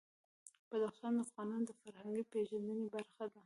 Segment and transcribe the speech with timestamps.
[0.71, 3.39] بدخشان د افغانانو د فرهنګي پیژندنې برخه ده.